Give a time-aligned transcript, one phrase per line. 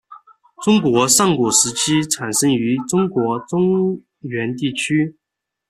[0.63, 5.15] 中国上古时期产生于中国中原地区。